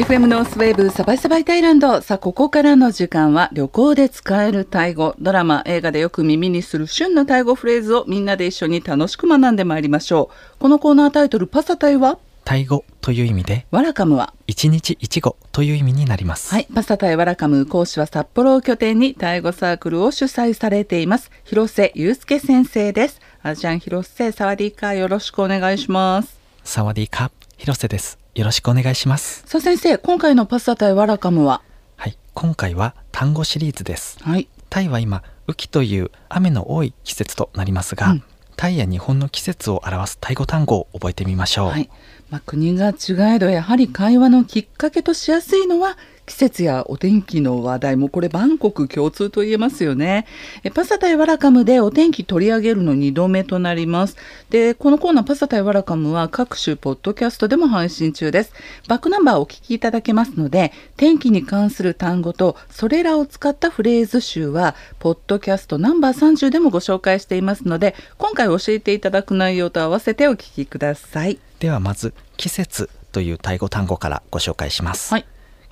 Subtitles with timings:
[0.00, 5.14] FM ノースウェーブサバイサバイタイランドさあここからの時間は旅行で使えるタイ語。
[5.20, 10.58] ドラマ映画でよく耳にする旬のタイ語フレーズをみんなで一緒に楽しく学んでまいりましょう。
[10.58, 12.18] このコーナータイトルパサタイは？
[12.46, 14.32] タイ語という意味でワラカムは？
[14.46, 16.54] 一日一語という意味になります。
[16.54, 21.30] はいパサタイワラカム講師は札幌を拠点にタイ語サークルを主催されています。
[21.44, 23.20] 広瀬祐介先生です。
[23.42, 26.40] あじゃん広瀬サワディーカーよろしくお願いします。
[26.64, 29.42] サワディーカ広瀬ですよろしくお願いします。
[29.44, 31.60] さあ先生今回のパサタイワラカムは？
[31.96, 34.16] はい今回は単語シリーズです。
[34.22, 34.48] はい。
[34.70, 38.22] タイは今雨季という雨の多い季節となりますが、うん。
[38.56, 41.90] タイや日本の季節を表すタイ語単語を覚えてみましょう、はい。
[42.30, 45.98] まあ、国が違えどやはり会話のきっかけとしやすいのは
[46.30, 50.28] 季節やお天気の話題もこれバンコク共通と言えますよね。
[50.62, 54.16] えパサタイワラカムでお天気取り上げるの2度目となります。
[54.48, 58.52] でこのコーナーパサタイワラカムは各種ポッドキャストでも配信中です。
[58.86, 71.40] バックナンバーをお聞きいただけますので天気に関する単語とそれらを使ったフレーズ集はポッドキャストナンバー30でもご紹介していますので今回教えていただく内容と合わせてお聞きください。
[71.58, 75.26] ではまず季節というタイ語単語からご紹介します、はい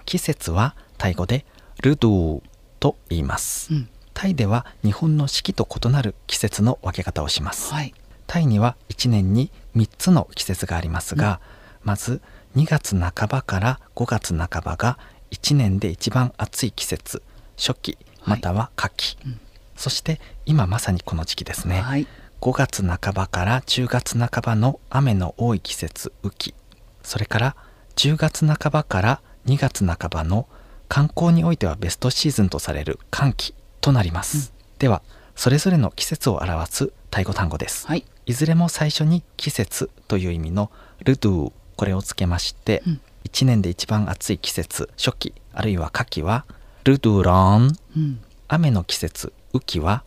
[0.08, 1.44] 季節はタイ語で
[1.82, 2.42] ルドゥ
[2.80, 3.90] と言います、うん。
[4.14, 7.92] タイでは日本の四季と異なる季節の分け方をします、はい。
[8.26, 11.42] タイには1年に3つの季節がありますが、
[11.82, 12.22] まず
[12.56, 14.98] 2月半ばから5月半ばが
[15.30, 17.22] 1年で一番暑い季節。
[17.58, 19.40] 初期または夏季、うん。
[19.76, 22.06] そして今まさにこの時期ですね、はい。
[22.40, 26.54] 5月半ばから10月半ばの雨の多い季節雨季。
[27.02, 27.56] それから
[27.96, 30.46] 10月半ばから2月半ばの
[30.88, 35.02] 観光においてはベストシーズンとされる寒季となります、では
[35.36, 38.04] それぞれの季節を表すタイ語単語です、はい。
[38.26, 40.70] いずれも最初に季節という意味の
[41.04, 43.00] ルドゥこれをつけまして、うん。
[43.24, 46.44] 1年で一番暑い季節初期あるいは夏季は
[46.84, 47.76] ルドゥロン。
[47.96, 48.20] うん。
[48.48, 50.02] 雨の季節雨季は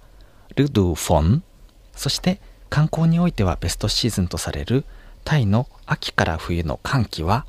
[0.56, 1.44] ルドゥフォン。
[1.96, 4.86] そして観光においてはベストシーズンとされる
[5.24, 7.46] タイの秋から冬の寒季は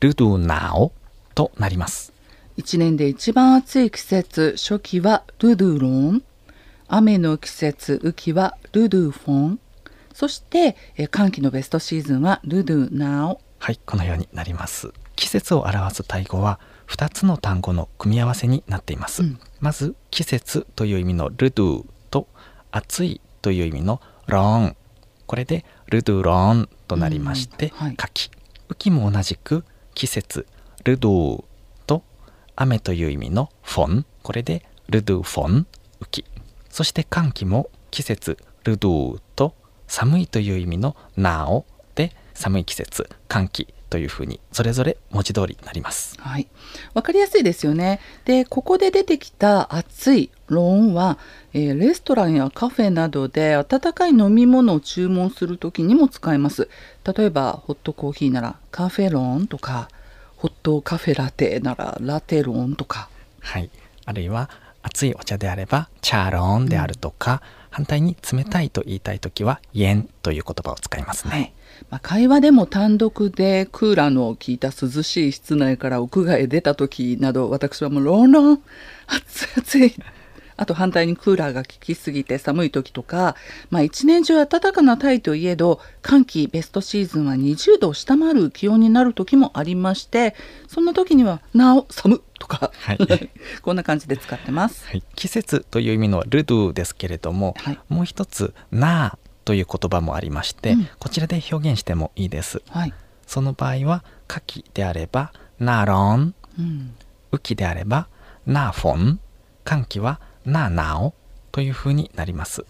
[0.00, 0.92] ルドゥナオ
[1.38, 2.12] となります。
[2.56, 6.22] 一年で一番暑い季節初期はルドゥロン。
[6.88, 9.60] 雨の季節雨季はルドゥフォン。
[10.12, 13.40] そしてえー寒気のベストシーズンはルドゥナオ。
[13.60, 14.92] はいこのようになります。
[15.14, 19.38] 季節を表すタイ語は2つの単語の組み合わせになっています、うん。
[19.60, 22.26] まず季節という意味のルドゥと
[22.72, 24.76] 暑いという意味のローン。
[25.26, 27.76] これでルドゥローンとなりまして、うん。
[27.76, 27.94] はい。
[27.96, 28.30] 夏季。
[28.70, 30.44] 雨季も同じく季節
[30.84, 31.44] ルドゥ
[31.86, 32.02] と
[32.56, 34.06] 雨という意味のフォン。
[34.22, 35.66] これでルドゥフォン雨
[36.10, 36.24] 季
[36.70, 38.38] そして寒気も季節。
[38.64, 39.54] ルドゥと
[39.86, 43.08] 寒いという意味のナオで寒い季節。
[43.26, 46.16] 寒気というふうにそれぞれ文字通りになります。
[46.20, 46.46] はい。
[46.94, 48.00] わかりやすいですよね。
[48.24, 51.18] でここで出てきた暑いローンは、
[51.54, 56.68] えーレストランやカフェなどで温かい飲み物を注文するときにも使えます。
[57.04, 59.88] 例えばホットコーヒーならカフェローンとか
[60.38, 63.08] ホットカフェラテならラテローンとか。
[63.40, 63.70] はい。
[64.04, 64.48] あるいは
[64.82, 71.52] 熱いお茶であればチャーローンであるとか、反対に冷たいと言いたい時はイエンという言葉を使いますね、はい。
[71.90, 78.62] まあ、会話でも単独でクーラーの効いた涼しい室内から屋外へ出た時など私はもうロンロン
[79.06, 79.94] 暑い暑い
[80.58, 83.36] あと反対にクーラーが効きすぎて寒い時とか、
[83.70, 90.34] まあ、一年中暖かなタイといえど寒気ベストシーズンは20度を下回る気温になる時もありまして
[90.66, 92.98] そんな時には「なお寒」とか、はい。
[93.62, 94.86] こんな感じで使ってます。
[94.86, 97.78] はい、季節という意味のルドゥですけれども、はい。
[97.88, 100.88] もう一つナーという言葉もありまして、うん。
[101.00, 102.62] こちらで表現してもいいです。
[102.68, 102.94] はい。
[103.26, 106.94] その場合は夏季であればナーロンうん。
[107.32, 108.06] 雨季であれば
[108.46, 109.20] ナーフォン
[109.64, 111.14] 寒季はナーナオ
[111.52, 112.64] というふうになります。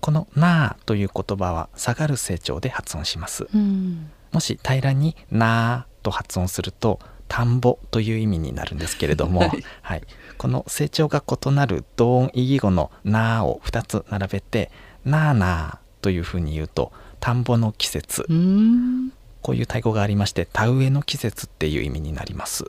[0.00, 3.46] このナーという言葉は下がる成長で発音します。
[3.54, 4.10] うん。
[4.32, 9.98] もし平らになーと発音すると田んぼという意味になるんですけれども、ははい。
[9.98, 10.02] い
[10.36, 14.70] この成長が異なる同音異義語のなーを2つ並べて
[15.04, 18.26] なーなーというふうに言うと田んぼの季節。
[18.28, 19.12] うん。
[19.44, 22.64] こういうタイ語がありまして田植えの季節っていう意味になります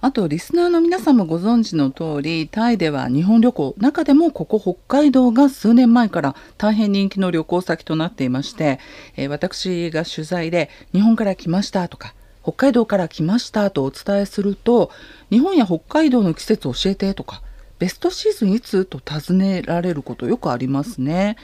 [0.00, 8.78] あとリスナーの皆さんもご存知の通りタイでは日本旅行中でもここ北海道が数年前から大変人気の旅行先となっていまして、
[9.16, 14.90] えー私が取材で日本から来ましたとか北海道から来ましたとお伝えすると
[15.30, 17.42] 日本や北海道の季節教えてとか
[17.78, 21.36] ベストシーズンいつと尋ねられることよくありますね。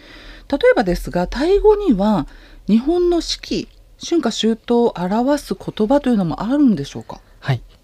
[0.51, 2.27] 例えばですがタイ語には
[2.69, 3.69] 日本の四季
[4.03, 7.21] 春夏秋冬を表す言葉というのもあるんでしょうか？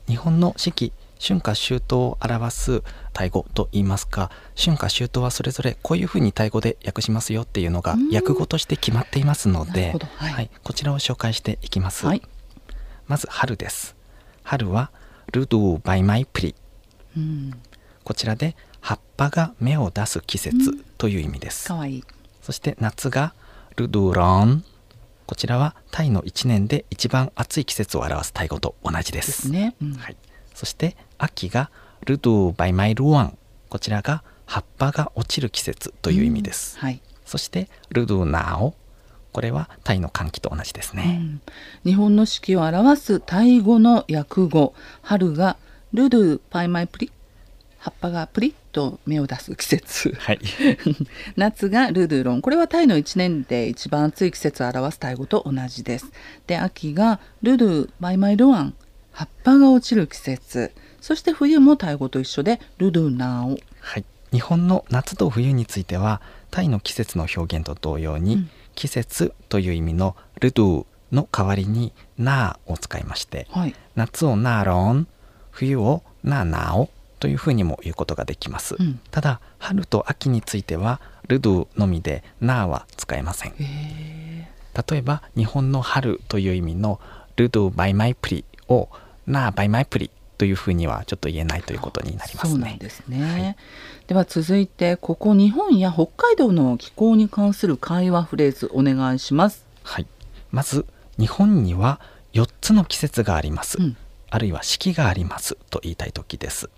[0.09, 2.83] 日本の四季春夏秋冬を表す
[3.13, 8.15] タイ語と言いますか春夏秋冬はそれぞれこういうふうにタイ語で訳しますよっていうのがうん。
[8.15, 10.07] 訳語として決まっていますのでほど。
[10.17, 10.51] はい。
[10.65, 12.23] こちらを紹介していきます、はい。
[13.07, 13.97] まず春です。
[14.45, 14.91] 春は
[15.33, 16.55] ルドゥバイマイプリ。
[17.17, 17.61] うん。
[18.03, 22.05] こちらで葉っぱが芽を出す季節という意味です、かわいい。
[22.41, 23.35] そして夏が
[23.77, 24.65] ルドゥロン
[25.29, 29.93] こちらはタイの1年で一番暑い季節を表すタイ語と同じでですすね、うん。
[29.93, 30.17] はい、
[30.55, 31.71] そして秋が
[32.07, 33.39] ルドゥバイマイルワン。
[33.69, 37.03] こちらが葉っぱが落ちる季節という意味です、はい。
[37.27, 38.75] そしてルドゥナオ。
[39.33, 41.43] これはタイの寒気と同じですね、うん。
[41.85, 44.73] 日本の四季を表すタイ語の訳語。
[45.03, 45.59] 春が
[45.93, 47.13] ルドゥパイマイプリ。
[47.77, 48.49] 葉っぱがプリ。
[48.49, 50.15] ッと芽を出す季節。
[50.19, 50.41] はい。
[51.37, 52.43] 夏がルドゥロン。
[52.43, 56.13] これはタイの1年で一番暑い季節を表すタイ語と同じです。
[56.47, 58.75] で秋がルドゥバイマイルワン。
[59.13, 60.73] 葉っぱが落ちる季節。
[61.01, 63.59] そして冬もタイ語と一緒でルドゥナオ。
[63.81, 66.21] はい、日本の夏と冬については
[66.51, 68.51] タイの季節の表現と同様に、うん。
[68.75, 73.75] 季節という意味のルドゥの代わりにナーを使いましてはい。
[73.97, 75.09] 夏をナーロン
[75.51, 76.89] 冬をナーナオ
[77.19, 79.01] というふうにも言うことができます、うん。
[79.11, 83.53] ただ春と秋についてはルドゥのみでナーは使えません。
[83.59, 84.49] へ
[84.91, 87.01] 例えば日本の春という意味の
[87.37, 88.89] ルドゥバイマイプリを
[89.27, 93.57] ナーバイマイプリというふうにはちょっと言えないということになりますそうなんねですね、
[94.07, 99.67] では続いてここ日本や北海道の気候に関する会話フレーズお願いします。
[99.83, 100.07] はい、
[100.53, 100.87] まず
[101.19, 102.01] 日本には
[102.35, 103.97] 4つの季節があります、うん。
[104.31, 106.71] あるいは四季がありますと言いたい時です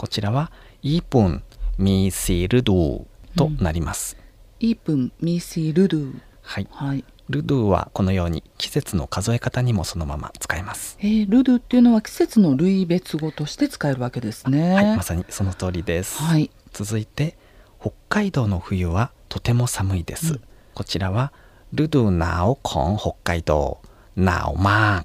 [0.00, 0.50] こちらは
[0.80, 1.42] イープン
[1.76, 3.04] ミーシルドゥ
[3.36, 4.16] となります、
[4.58, 6.68] イープンミーシールドゥはい。
[6.70, 7.04] はい。
[7.28, 14.72] ルドゥはこのように季節の数え方にもそのまま使えます、えー、ルドゥっていうのは季節の類別語として使えるわけですね。
[14.72, 14.96] はい。
[14.96, 16.50] まさにその通りです、はい。
[16.72, 17.36] 続いて
[17.78, 20.40] 北海道の冬はとても寒いです、うん。
[20.72, 21.30] こちらは
[21.74, 23.82] ルドゥナオコン北海道。
[24.16, 25.04] ナオマ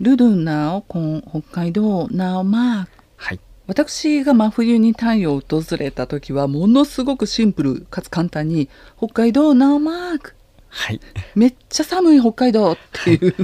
[0.00, 8.68] ルドゥナオコン北海道ナオマークはい私が真冬にタイを訪れた時はものすごくシンプルかつ簡単に
[8.98, 10.34] 北海道ナオマーク。
[10.68, 11.00] はい。
[11.34, 13.34] めっちゃ寒い北海道っていう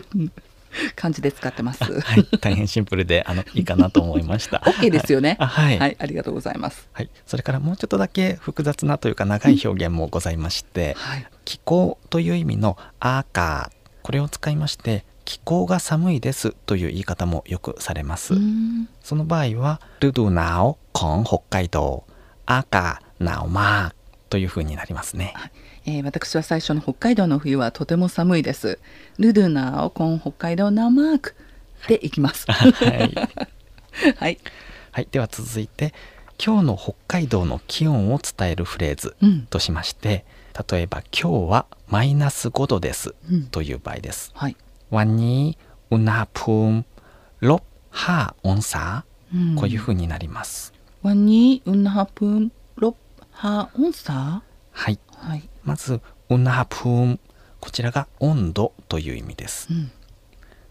[0.95, 1.85] 感じで使ってます。
[2.01, 4.59] はい、大変シンプルであのいいかなと思いました。
[4.59, 5.37] OK ですよね。
[5.39, 6.89] あはい、はい、ありがとうございます。
[6.93, 18.35] はい、それからもうちょっとだけ複雑なというか長い表現もございまして、はい、気候という意味のアーカーこれを使いまして気候が寒いですという言い方もよくされます。
[19.01, 22.03] その場合はルドゥナオコン北海道
[22.47, 23.95] アーカーナオマー
[24.29, 25.33] という風になりますね。
[25.87, 28.81] えー私は最初の北海道の冬はとても寒いです。
[29.19, 31.37] ルドゥナオコン北海道ナオマーク
[31.87, 32.51] でいきます。
[32.51, 32.73] はい、
[34.19, 34.39] はい、
[34.91, 35.95] はい、では続いて
[36.45, 40.25] 今日の北海道の気温を伝えるフレーズうん、としまして
[40.69, 44.33] 例えば今日はマイナス5度ですうん、という場合です。
[44.35, 44.57] はい、
[44.96, 45.58] วันนี้
[45.92, 46.76] อุณหภูมิ
[47.50, 47.62] ลบ
[47.92, 50.74] 5องศาうんこういう風になります。
[51.02, 52.96] ワニウンハプンロッ
[53.32, 54.42] ハオンサ
[54.72, 55.00] はい。
[55.12, 57.20] ーはい、まずウナハプーム
[57.60, 59.74] こちらが温度という意味ですう。
[59.74, 59.92] ん、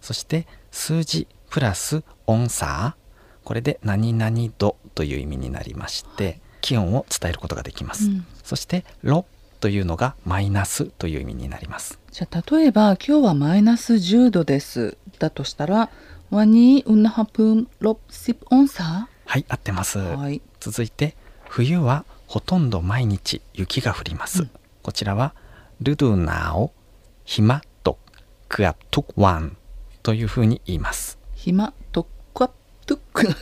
[0.00, 2.96] そして数字プラス音差
[3.44, 8.06] これで何々度という意味になりまして気温を伝えることができます。
[8.06, 9.24] うんそしてロ
[9.59, 11.99] というのがマイナスという意味になります。
[12.11, 14.97] じゃあ例えば今日はマイナス10度です。
[15.19, 15.89] だとしたら
[16.29, 19.99] ワニウンハプンロッシプオンサはい、合ってます。
[19.99, 21.15] ーはい、続いて
[21.47, 24.51] 冬はほとんど毎日雪が降ります、うん。
[24.81, 25.33] こちらは
[25.81, 26.71] ルドゥナオ
[27.25, 27.99] ヒマト
[28.47, 29.57] クアトクワン
[30.03, 31.19] というふうに言います。
[31.35, 32.51] 暇とっくわ
[32.85, 33.35] とっくもう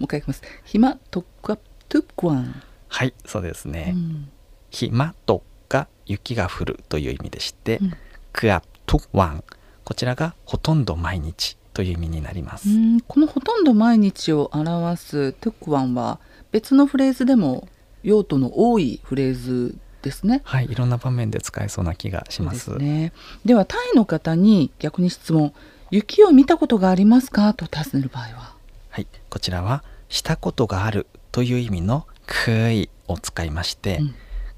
[0.00, 0.42] 一回いきます。
[0.64, 4.30] 暇とっくわとっくわん、はいそうですうね、ん
[4.76, 7.94] ヒマトが雪が降るという意味でして、うん
[8.34, 9.44] クアトクワン
[9.82, 13.00] こちらがほとんど毎日という意味になります、うん。
[13.00, 16.20] このほとんど毎日を表すトゥクワンは
[16.52, 17.66] 別のフレーズでも
[18.02, 20.42] 用途の多いフレーズですね。
[20.44, 20.70] はい。
[20.70, 22.68] いろんな場面で使えそうな気がします。
[22.72, 23.12] ですね。
[23.46, 25.54] ではタイの方に逆に質問
[25.90, 27.54] 雪を見たことがありますか？
[27.54, 28.54] と尋ねる場合は。
[28.90, 34.14] はい、こちらはしたことがあるという意味のくいを使いまして、うん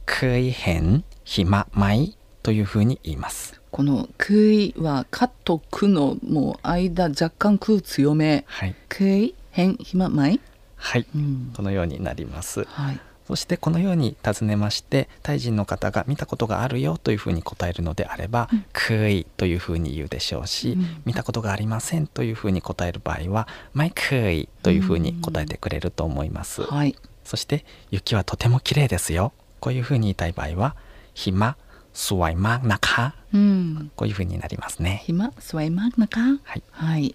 [0.08, 3.60] くいへんひままいというふうに言います。
[3.70, 10.40] この「くい」は「か」と「く」のもう間若干「く」強めはい、「くい」「へん」「ひままい
[10.76, 12.64] はい、」うんこのようになります。
[12.64, 23.46] はいそしてこのように尋ねましてタイ人の方が見たことがあるよというふうに答えるのであればうん「くい」というふうに言うでしょうし、うん見たことがありませんというふうに答える場合は
[23.76, 26.62] 「ไม่くい」というふうに答えてくれると思います。
[26.62, 26.96] はい。
[27.22, 29.34] そして雪はとても綺麗ですよ。
[29.60, 30.76] こういうふうに言いたい場合は、
[31.14, 31.56] ひま、
[31.92, 33.14] すわいまなか。
[33.34, 33.90] うん。
[33.96, 35.02] こういうふうになりますね。
[35.04, 36.20] ひま、スワイマーナカ。
[36.20, 36.62] はい。
[36.70, 37.14] はい。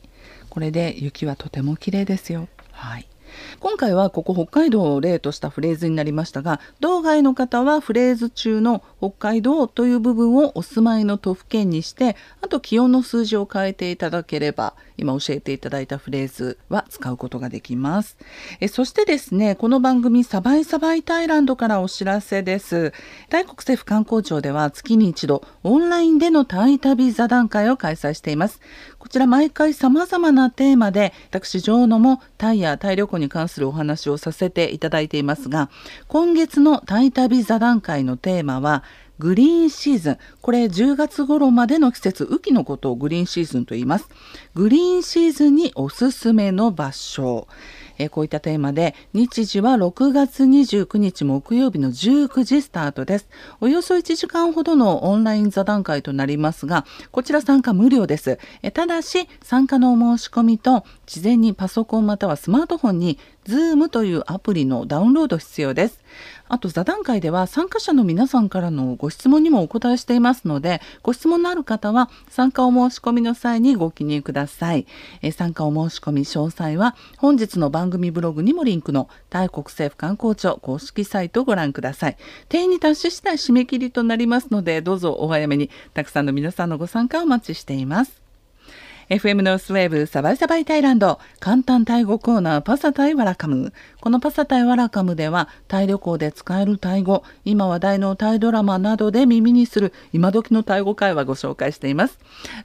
[0.50, 2.48] これで雪はとても綺麗ですよ。
[2.72, 3.08] はい。
[3.60, 18.18] 今回はここ北海道を例としたフレーズになりましたが道外の方はフレーズ中の北海道という部分をお住まいの都府県にしてあと気温の数字を変えていただければ今教えていただいたフレーズは使うことができます。
[18.60, 22.94] えそしてですねこの番組サバイサバイタイランドからお知らせです。
[23.30, 28.60] タイ国政府観光庁では月に一度オンラインでのタイ旅座談会を開催しています。
[29.00, 35.70] こちら毎回様々なテーマで私ジョーノもタイやタイ旅行に関するお話をさせていただいていますが
[36.08, 38.84] 今月のタイ旅座談会のテーマは
[39.20, 40.18] グリーンシーズン。
[40.42, 44.10] これ10月頃までの季節雨季のことをグリーンシーズンと言います。
[44.56, 47.48] グリーンシーズンにおすすめの場所。
[48.00, 53.28] えこういったテーマで日時は6月29日木曜日の19時スタートです。
[53.62, 58.40] およそ1時間ほどのオンライン座談会となりますがこちら参加無料です。
[58.62, 66.00] えただし参加のお申し込みと事前にパソコンまたはスマートフォンに Zoom というアプリのダウンロード必要です。
[66.54, 74.86] あと座談会では参加者の皆さんからのご質問にもお答えしていますのでご質問のある方は参加お申し込みの際にご記入ください。
[75.24, 82.18] え参加お申し込み詳細は本日の番組ブログにもリンクのタイ国政府観光庁公式サイトをご覧ください。
[82.50, 88.23] 定員に達し次第締め切りとなりますのでどうぞお早めにたくさんの皆さんのご参加をお待ちしています。
[89.14, 91.20] FM ノースウェーブサバイサバイタイランド。
[91.40, 93.72] 簡単タイ語コーナーパサタイワラカム。
[94.02, 102.18] このパサタイワラカムではタイ旅行で使えるタイ語今話題のタイドラマなどで耳にする今時のタイ語会話ご紹介しています。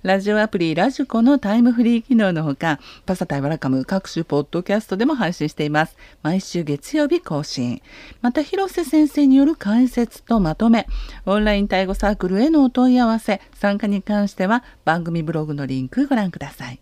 [0.03, 5.99] ラジオアプリラジコのタイムフリー機能のほかパサタイワラカム各種ポッドキャストでも配信しています。
[6.23, 7.83] 毎週月曜日更新。
[8.23, 10.87] また広瀬先生による解説とまとめ。
[11.27, 16.38] オンラインタイ語サークルへのお問い合わせ参加に関しては番組ブログのリンクご覧ください。
[16.39, 16.81] ください。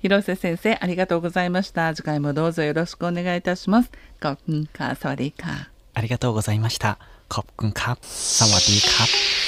[0.00, 1.94] 広瀬先生、ありがとうございました。
[1.94, 3.90] 次回もどうぞよろしくお願いいたします。
[4.20, 5.66] コップンカー、サワディーカー。
[5.94, 6.98] ありがとうございました。
[7.28, 9.43] コップンカー、サワディーカー。